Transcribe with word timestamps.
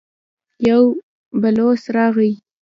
يو 0.67 0.81
بلوڅ 1.41 1.81
راغی. 1.95 2.31